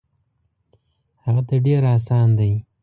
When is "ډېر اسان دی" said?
1.65-2.51